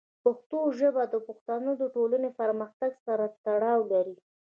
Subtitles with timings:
[0.23, 4.15] پښتو ژبه د پښتنو د ټولنې فرهنګ سره تړاو لري.